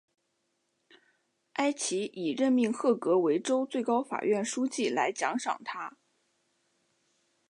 [1.53, 5.95] 埃奇以任命赫格为州最高法院书记来奖赏他。